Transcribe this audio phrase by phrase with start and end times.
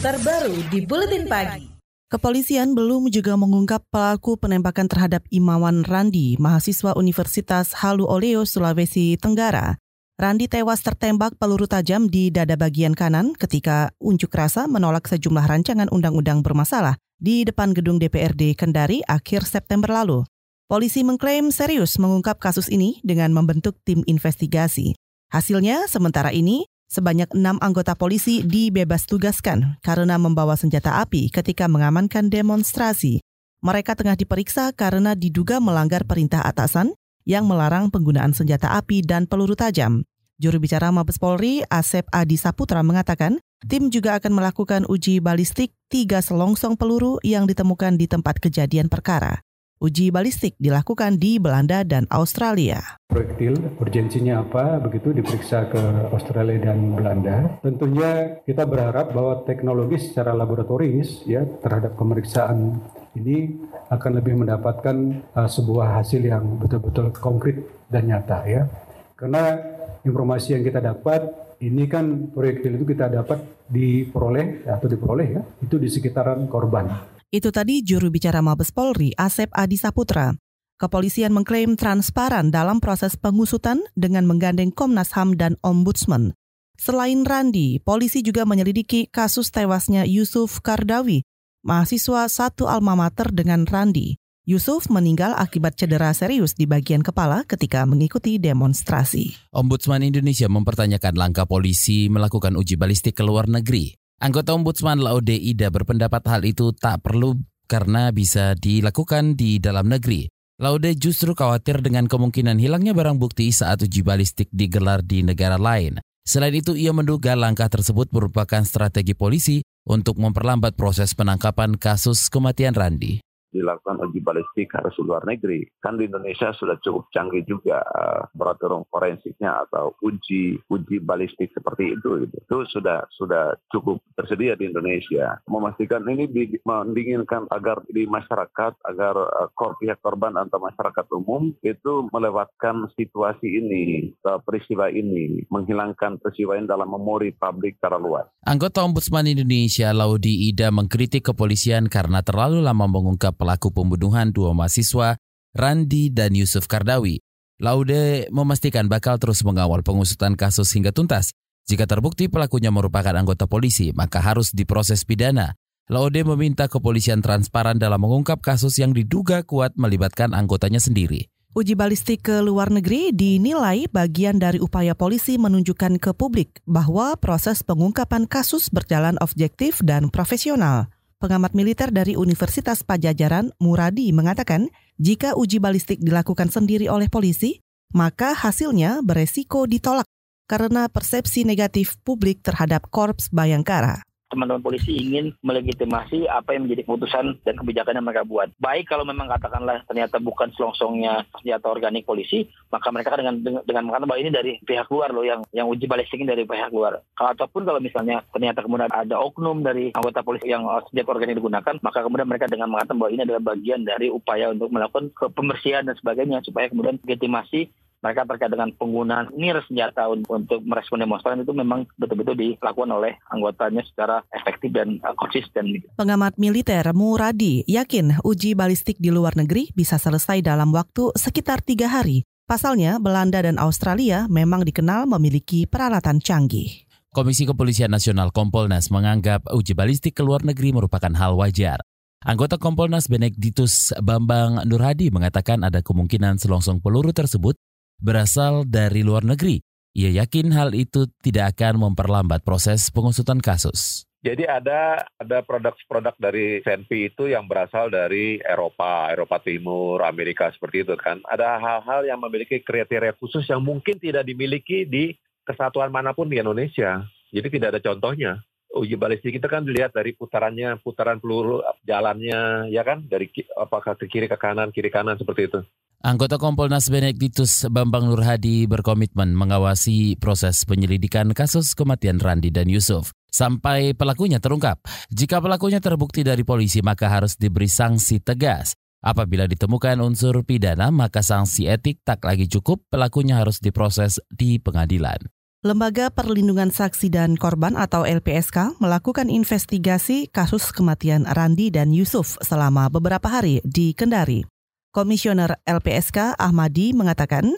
[0.00, 1.68] terbaru di Buletin Pagi.
[2.08, 9.76] Kepolisian belum juga mengungkap pelaku penembakan terhadap Imawan Randi, mahasiswa Universitas Halu Oleo, Sulawesi Tenggara.
[10.16, 15.92] Randi tewas tertembak peluru tajam di dada bagian kanan ketika unjuk rasa menolak sejumlah rancangan
[15.92, 20.24] undang-undang bermasalah di depan gedung DPRD Kendari akhir September lalu.
[20.64, 24.96] Polisi mengklaim serius mengungkap kasus ini dengan membentuk tim investigasi.
[25.28, 32.28] Hasilnya, sementara ini, sebanyak enam anggota polisi dibebas tugaskan karena membawa senjata api ketika mengamankan
[32.28, 33.22] demonstrasi.
[33.62, 36.90] Mereka tengah diperiksa karena diduga melanggar perintah atasan
[37.22, 40.02] yang melarang penggunaan senjata api dan peluru tajam.
[40.40, 43.36] Juru bicara Mabes Polri, Asep Adi Saputra mengatakan,
[43.68, 49.44] tim juga akan melakukan uji balistik tiga selongsong peluru yang ditemukan di tempat kejadian perkara.
[49.80, 53.00] Uji balistik dilakukan di Belanda dan Australia.
[53.08, 55.80] Proyektil urgensinya apa, begitu diperiksa ke
[56.12, 57.56] Australia dan Belanda.
[57.64, 62.76] Tentunya kita berharap bahwa teknologi secara laboratoris ya terhadap pemeriksaan
[63.16, 63.56] ini
[63.88, 68.68] akan lebih mendapatkan uh, sebuah hasil yang betul-betul konkret dan nyata ya.
[69.16, 69.56] Karena
[70.04, 71.24] informasi yang kita dapat
[71.64, 77.16] ini kan proyektil itu kita dapat diperoleh atau diperoleh ya itu di sekitaran korban.
[77.30, 80.34] Itu tadi juru bicara Mabes Polri, Asep Adi Saputra.
[80.82, 86.34] Kepolisian mengklaim transparan dalam proses pengusutan dengan menggandeng Komnas HAM dan Ombudsman.
[86.74, 91.22] Selain Randi, polisi juga menyelidiki kasus tewasnya Yusuf Kardawi,
[91.62, 94.18] mahasiswa satu alma mater dengan Randi.
[94.42, 99.54] Yusuf meninggal akibat cedera serius di bagian kepala ketika mengikuti demonstrasi.
[99.54, 103.99] Ombudsman Indonesia mempertanyakan langkah polisi melakukan uji balistik ke luar negeri.
[104.20, 110.28] Anggota Ombudsman Laude Ida berpendapat hal itu tak perlu karena bisa dilakukan di dalam negeri.
[110.60, 116.04] Laude justru khawatir dengan kemungkinan hilangnya barang bukti saat uji balistik digelar di negara lain.
[116.20, 122.76] Selain itu, ia menduga langkah tersebut merupakan strategi polisi untuk memperlambat proses penangkapan kasus kematian
[122.76, 125.66] Randi dilakukan uji balistik harus luar negeri.
[125.82, 131.98] Kan di Indonesia sudah cukup canggih juga uh, peraturan forensiknya atau uji uji balistik seperti
[131.98, 132.26] itu.
[132.26, 132.36] Gitu.
[132.40, 135.42] Itu sudah sudah cukup tersedia di Indonesia.
[135.50, 141.50] Memastikan ini di, mendinginkan agar di masyarakat agar uh, kor, pihak korban atau masyarakat umum
[141.66, 148.28] itu melewatkan situasi ini, uh, peristiwa ini, menghilangkan peristiwa ini dalam memori publik secara luas.
[148.46, 155.16] Anggota Ombudsman Indonesia Laudi Ida mengkritik kepolisian karena terlalu lama mengungkap pelaku pembunuhan dua mahasiswa,
[155.56, 157.24] Randi dan Yusuf Kardawi.
[157.56, 161.32] Laude memastikan bakal terus mengawal pengusutan kasus hingga tuntas.
[161.64, 165.56] Jika terbukti pelakunya merupakan anggota polisi, maka harus diproses pidana.
[165.88, 171.26] Laude meminta kepolisian transparan dalam mengungkap kasus yang diduga kuat melibatkan anggotanya sendiri.
[171.50, 177.66] Uji balistik ke luar negeri dinilai bagian dari upaya polisi menunjukkan ke publik bahwa proses
[177.66, 180.86] pengungkapan kasus berjalan objektif dan profesional.
[181.20, 187.60] Pengamat militer dari Universitas Pajajaran, Muradi, mengatakan jika uji balistik dilakukan sendiri oleh polisi,
[187.92, 190.08] maka hasilnya beresiko ditolak
[190.48, 197.42] karena persepsi negatif publik terhadap Korps Bayangkara teman-teman polisi ingin melegitimasi apa yang menjadi keputusan
[197.42, 198.48] dan kebijakan yang mereka buat.
[198.62, 204.08] Baik kalau memang katakanlah ternyata bukan selongsongnya senjata organik polisi, maka mereka dengan dengan, mengatakan
[204.08, 207.02] bahwa ini dari pihak luar loh yang yang uji balistik dari pihak luar.
[207.18, 211.98] Ataupun kalau misalnya ternyata kemudian ada oknum dari anggota polisi yang senjata organik digunakan, maka
[212.06, 216.38] kemudian mereka dengan mengatakan bahwa ini adalah bagian dari upaya untuk melakukan pembersihan dan sebagainya
[216.46, 217.68] supaya kemudian legitimasi
[218.00, 223.84] mereka terkait dengan penggunaan nir senjata untuk merespon demonstran itu memang betul-betul dilakukan oleh anggotanya
[223.84, 225.84] secara efektif dan uh, konsisten.
[226.00, 231.92] Pengamat militer Muradi yakin uji balistik di luar negeri bisa selesai dalam waktu sekitar tiga
[231.92, 232.24] hari.
[232.50, 236.82] Pasalnya, Belanda dan Australia memang dikenal memiliki peralatan canggih.
[237.14, 241.78] Komisi Kepolisian Nasional Kompolnas menganggap uji balistik ke luar negeri merupakan hal wajar.
[242.26, 247.56] Anggota Kompolnas Benediktus Bambang Nurhadi mengatakan ada kemungkinan selongsong peluru tersebut
[248.00, 249.60] berasal dari luar negeri.
[249.94, 254.08] Ia yakin hal itu tidak akan memperlambat proses pengusutan kasus.
[254.20, 260.84] Jadi ada ada produk-produk dari CNP itu yang berasal dari Eropa, Eropa Timur, Amerika seperti
[260.84, 261.24] itu kan.
[261.24, 265.16] Ada hal-hal yang memiliki kriteria khusus yang mungkin tidak dimiliki di
[265.48, 267.00] kesatuan mana pun di Indonesia.
[267.32, 268.44] Jadi tidak ada contohnya.
[268.70, 273.26] Uji balistik itu kan dilihat dari putarannya, putaran peluru, jalannya, ya kan, dari
[273.58, 275.60] apakah ke kiri ke kanan, kiri kanan seperti itu.
[276.00, 283.92] Anggota Kompolnas Benediktus Bambang Nurhadi berkomitmen mengawasi proses penyelidikan kasus kematian Randi dan Yusuf sampai
[283.92, 284.80] pelakunya terungkap.
[285.12, 288.72] Jika pelakunya terbukti dari polisi maka harus diberi sanksi tegas.
[289.00, 295.20] Apabila ditemukan unsur pidana maka sanksi etik tak lagi cukup, pelakunya harus diproses di pengadilan.
[295.60, 302.88] Lembaga Perlindungan Saksi dan Korban atau LPSK melakukan investigasi kasus kematian Randi dan Yusuf selama
[302.88, 304.48] beberapa hari di Kendari.
[304.88, 307.52] Komisioner LPSK Ahmadi mengatakan,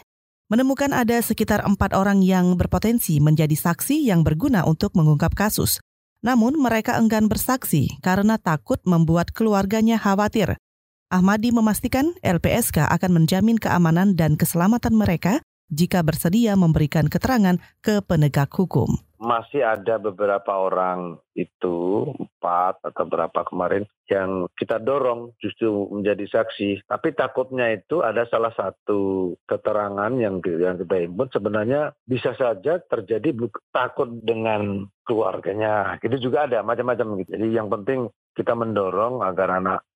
[0.50, 5.78] menemukan ada sekitar empat orang yang berpotensi menjadi saksi yang berguna untuk mengungkap kasus.
[6.26, 10.58] Namun mereka enggan bersaksi karena takut membuat keluarganya khawatir.
[11.06, 15.38] Ahmadi memastikan LPSK akan menjamin keamanan dan keselamatan mereka
[15.72, 19.00] jika bersedia memberikan keterangan ke penegak hukum.
[19.22, 26.84] Masih ada beberapa orang itu, empat atau berapa kemarin, yang kita dorong justru menjadi saksi.
[26.90, 33.30] Tapi takutnya itu ada salah satu keterangan yang, yang kita input sebenarnya bisa saja terjadi
[33.70, 36.02] takut dengan keluarganya.
[36.02, 37.38] Itu juga ada macam-macam gitu.
[37.38, 39.86] Jadi yang penting kita mendorong agar anak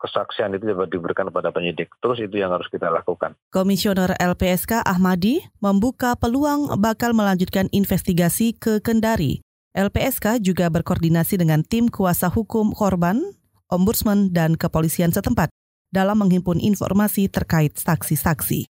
[0.00, 1.92] kesaksian itu dapat diberikan kepada penyidik.
[2.00, 3.36] Terus itu yang harus kita lakukan.
[3.52, 9.44] Komisioner LPSK Ahmadi membuka peluang bakal melanjutkan investigasi ke Kendari.
[9.74, 13.20] LPSK juga berkoordinasi dengan tim kuasa hukum korban,
[13.68, 15.50] ombudsman, dan kepolisian setempat
[15.90, 18.70] dalam menghimpun informasi terkait saksi-saksi.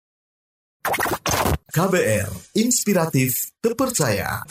[1.70, 2.28] KBR,
[2.58, 4.42] inspiratif, terpercaya.